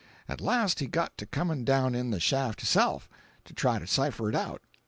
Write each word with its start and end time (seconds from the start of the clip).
At 0.27 0.41
last 0.41 0.79
he 0.79 0.87
got 0.87 1.15
to 1.19 1.27
comin' 1.27 1.63
down 1.63 1.93
in 1.93 2.09
the 2.09 2.19
shaft, 2.19 2.61
hisself, 2.61 3.07
to 3.45 3.53
try 3.53 3.77
to 3.77 3.85
cipher 3.85 4.29
it 4.29 4.35
out. 4.35 4.63